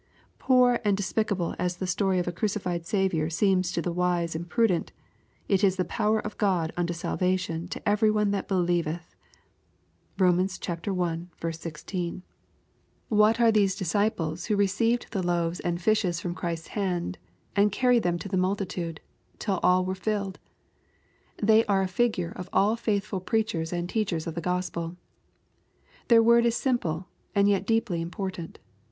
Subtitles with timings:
[0.39, 4.33] Poor and de spicable as the story of a crucified Saviour seems to the wise
[4.35, 4.91] and prudent,
[5.47, 9.13] it is the power of God unto salvation to every one that beJeveth.
[10.17, 10.39] (Rom.
[10.39, 10.47] i.
[10.47, 10.95] 16.) LUKE,
[11.53, 11.81] CHAP.
[11.85, 11.93] IX.
[11.93, 12.21] 803
[13.09, 17.19] What are those disciples who received the loaves ana fishes from Christ's hand,
[17.55, 18.97] and carried them to the mul titude,
[19.37, 20.39] till all were filled?
[21.37, 24.95] They are a figure of all faithful preachers and teachers of the Gospel.
[26.07, 27.05] Their word is simple,
[27.35, 28.57] and yet deeply important.